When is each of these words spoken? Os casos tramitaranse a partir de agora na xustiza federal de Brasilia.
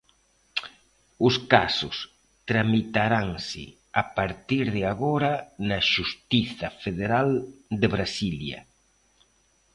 Os 1.27 1.35
casos 1.53 1.95
tramitaranse 2.49 3.65
a 4.01 4.03
partir 4.17 4.65
de 4.75 4.83
agora 4.93 5.33
na 5.67 5.79
xustiza 5.91 6.67
federal 6.83 7.29
de 7.79 7.87
Brasilia. 7.95 8.59